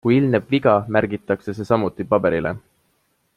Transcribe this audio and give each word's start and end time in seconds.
Kui 0.05 0.15
ilmneb 0.19 0.45
viga, 0.53 0.73
märgitakse 0.95 1.55
see 1.59 1.69
samuti 1.73 2.07
paberile. 2.15 2.55